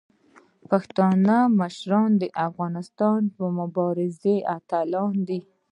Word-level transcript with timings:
پښتني 0.69 1.39
مشران 1.59 2.11
د 2.21 2.23
افغانستان 2.47 3.19
د 3.37 3.39
مبارزې 3.59 4.35
اتلان 4.57 5.13
دي. 5.27 5.39